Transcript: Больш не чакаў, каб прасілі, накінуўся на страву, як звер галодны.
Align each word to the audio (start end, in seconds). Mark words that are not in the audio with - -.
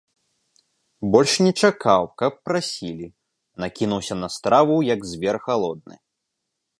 Больш 1.15 1.33
не 1.47 1.49
чакаў, 1.67 2.03
каб 2.21 2.33
прасілі, 2.49 3.07
накінуўся 3.65 4.15
на 4.25 4.29
страву, 4.37 4.77
як 4.93 5.01
звер 5.11 5.35
галодны. 5.45 5.95